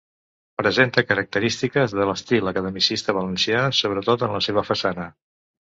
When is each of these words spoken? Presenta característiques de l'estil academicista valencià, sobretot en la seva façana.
Presenta 0.61 1.03
característiques 1.11 1.93
de 1.99 2.07
l'estil 2.11 2.53
academicista 2.53 3.17
valencià, 3.21 3.63
sobretot 3.83 4.29
en 4.31 4.37
la 4.41 4.45
seva 4.51 4.69
façana. 4.73 5.11